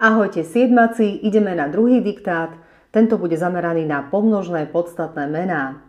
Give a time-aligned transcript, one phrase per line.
[0.00, 2.56] Ahojte siedmaci, ideme na druhý diktát.
[2.88, 5.84] Tento bude zameraný na pomnožné podstatné mená.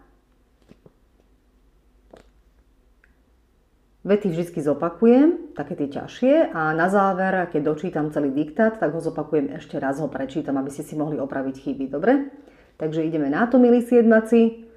[4.04, 9.00] Vety vždy zopakujem, také tie ťažšie a na záver, keď dočítam celý diktát, tak ho
[9.00, 12.36] zopakujem ešte raz, ho prečítam, aby ste si mohli opraviť chyby, dobre?
[12.84, 14.68] Takže ideme na to, milí siedmaci.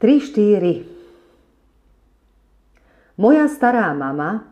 [0.00, 3.20] 3, 4.
[3.20, 4.48] Moja stará mama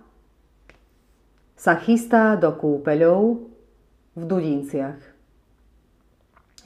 [1.57, 3.49] sa chystá do kúpeľov
[4.13, 5.01] v Dudinciach.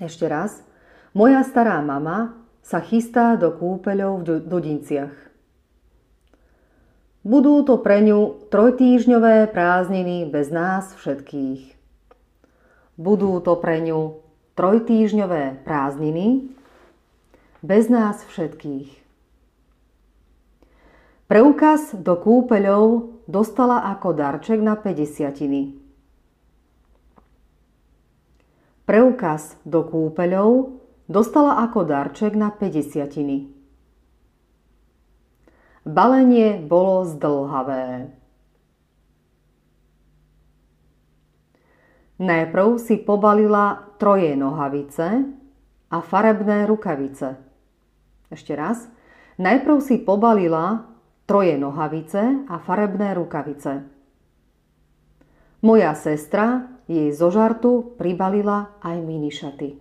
[0.03, 0.67] Ešte raz.
[1.15, 5.15] Moja stará mama sa chystá do kúpeľov v Dudinciach.
[7.21, 11.77] Budú to pre ňu trojtýžňové prázdniny bez nás všetkých.
[12.97, 14.25] Budú to pre ňu
[14.57, 16.49] trojtýžňové prázdniny
[17.61, 18.89] bez nás všetkých.
[21.31, 25.31] Preukaz do kúpeľov dostala ako darček na 50
[28.83, 33.47] Preukaz do kúpeľov dostala ako darček na 50
[35.87, 38.11] Balenie bolo zdlhavé.
[42.19, 45.31] Najprv si pobalila troje nohavice
[45.95, 47.39] a farebné rukavice.
[48.35, 48.91] Ešte raz.
[49.39, 50.90] Najprv si pobalila
[51.31, 53.87] troje nohavice a farebné rukavice.
[55.63, 59.79] Moja sestra jej zo žartu pribalila aj minišaty.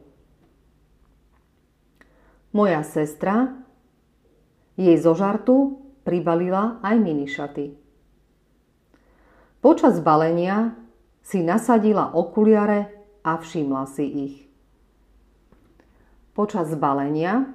[2.53, 3.57] Moja sestra
[4.77, 7.73] jej zo žartu pribalila aj minišaty.
[9.57, 10.77] Počas balenia
[11.25, 12.93] si nasadila okuliare
[13.25, 14.35] a všimla si ich.
[16.37, 17.49] Počas balenia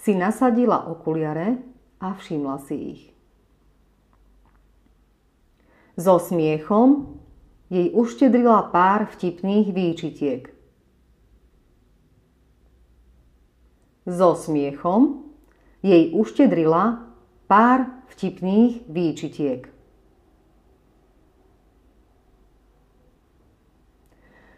[0.00, 3.02] si nasadila okuliare a všimla si ich.
[5.96, 7.16] So smiechom
[7.72, 10.52] jej uštedrila pár vtipných výčitiek.
[14.06, 15.26] So smiechom
[15.82, 17.10] jej uštedrila
[17.48, 19.66] pár vtipných výčitiek.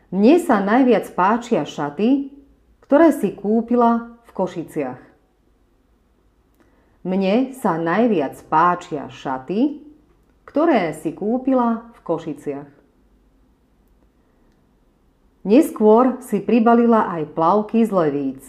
[0.08, 2.32] Mne sa najviac páčia šaty,
[2.80, 5.07] ktoré si kúpila v Košiciach.
[7.06, 9.86] Mne sa najviac páčia šaty,
[10.42, 12.70] ktoré si kúpila v Košiciach.
[15.46, 18.42] Neskôr si pribalila aj plavky z levíc.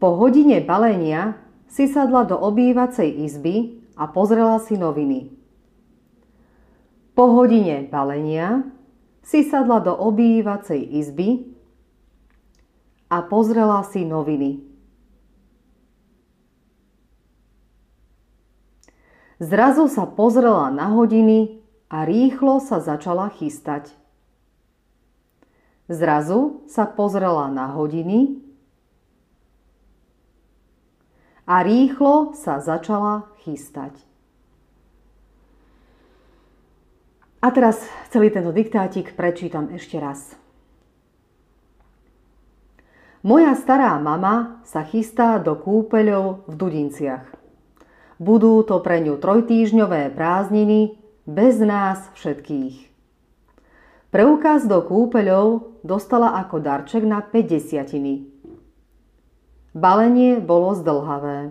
[0.00, 1.38] Po hodine balenia
[1.70, 5.30] si sadla do obývacej izby a pozrela si noviny.
[7.14, 8.66] Po hodine balenia
[9.22, 11.46] si sadla do obývacej izby
[13.06, 14.73] a pozrela si noviny.
[19.42, 21.58] Zrazu sa pozrela na hodiny
[21.90, 23.90] a rýchlo sa začala chystať.
[25.90, 28.40] Zrazu sa pozrela na hodiny
[31.44, 33.92] a rýchlo sa začala chystať.
[37.44, 40.32] A teraz celý tento diktátik prečítam ešte raz.
[43.20, 47.33] Moja stará mama sa chystá do kúpeľov v Dudinciach.
[48.22, 50.94] Budú to pre ňu trojtýžňové prázdniny
[51.26, 52.94] bez nás všetkých.
[54.14, 58.30] Preukaz do kúpeľov dostala ako darček na 50
[59.74, 61.50] Balenie bolo zdlhavé.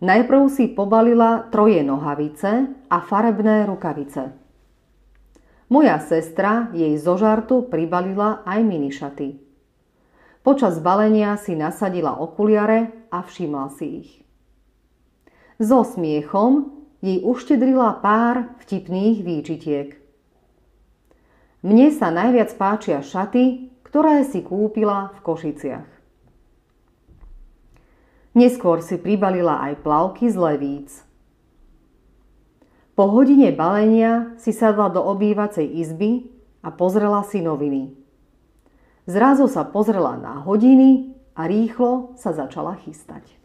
[0.00, 4.32] Najprv si pobalila troje nohavice a farebné rukavice.
[5.68, 9.36] Moja sestra jej zo žartu pribalila aj minišaty.
[10.40, 14.21] Počas balenia si nasadila okuliare a všimla si ich.
[15.62, 19.94] So smiechom jej uštedrila pár vtipných výčitiek.
[21.62, 25.90] Mne sa najviac páčia šaty, ktoré si kúpila v Košiciach.
[28.34, 30.90] Neskôr si pribalila aj plavky z levíc.
[32.98, 36.26] Po hodine balenia si sadla do obývacej izby
[36.66, 37.94] a pozrela si noviny.
[39.06, 43.41] Zrazu sa pozrela na hodiny a rýchlo sa začala chystať.